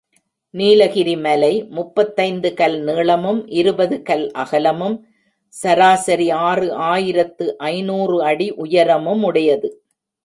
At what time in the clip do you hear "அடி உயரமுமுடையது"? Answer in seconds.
8.23-9.69